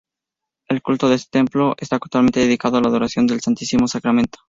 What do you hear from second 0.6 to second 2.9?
El culto en este templo está actualmente dedicado a la